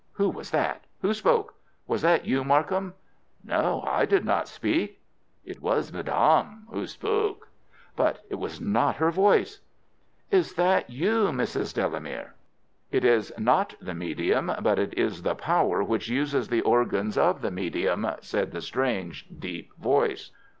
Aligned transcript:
"Who 0.13 0.29
was 0.31 0.49
that? 0.49 0.85
Who 1.03 1.13
spoke? 1.13 1.53
Was 1.85 2.01
that 2.01 2.25
you, 2.25 2.43
Markham?" 2.43 2.95
"No, 3.43 3.83
I 3.85 4.05
did 4.07 4.25
not 4.25 4.47
speak." 4.47 4.99
"It 5.45 5.61
was 5.61 5.93
madame 5.93 6.65
who 6.71 6.87
spoke." 6.87 7.49
"But 7.95 8.25
it 8.27 8.39
was 8.39 8.59
not 8.59 8.95
her 8.95 9.11
voice." 9.11 9.59
"Is 10.31 10.55
that 10.55 10.89
you, 10.89 11.27
Mrs. 11.27 11.71
Delamere?" 11.75 12.33
"It 12.89 13.05
is 13.05 13.31
not 13.37 13.75
the 13.79 13.93
medium, 13.93 14.51
but 14.63 14.79
it 14.79 14.97
is 14.97 15.21
the 15.21 15.35
power 15.35 15.83
which 15.83 16.09
uses 16.09 16.47
the 16.47 16.61
organs 16.61 17.15
of 17.15 17.43
the 17.43 17.51
medium," 17.51 18.09
said 18.21 18.53
the 18.53 18.61
strange, 18.63 19.27
deep 19.29 19.71
voice. 19.77 20.31